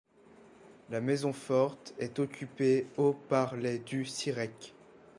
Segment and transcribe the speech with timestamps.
[0.89, 4.73] La maison forte est occupée au par les du Sirech.